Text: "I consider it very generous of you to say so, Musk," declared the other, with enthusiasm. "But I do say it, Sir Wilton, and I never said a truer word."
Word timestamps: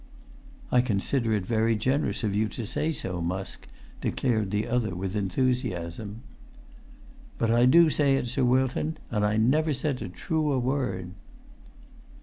"I 0.71 0.81
consider 0.81 1.31
it 1.33 1.45
very 1.45 1.75
generous 1.75 2.23
of 2.23 2.33
you 2.33 2.47
to 2.47 2.65
say 2.65 2.91
so, 2.91 3.21
Musk," 3.21 3.67
declared 4.01 4.49
the 4.49 4.65
other, 4.67 4.95
with 4.95 5.15
enthusiasm. 5.15 6.23
"But 7.37 7.51
I 7.51 7.67
do 7.67 7.91
say 7.91 8.15
it, 8.15 8.25
Sir 8.25 8.43
Wilton, 8.43 8.97
and 9.11 9.23
I 9.23 9.37
never 9.37 9.75
said 9.75 10.01
a 10.01 10.09
truer 10.09 10.57
word." 10.57 11.11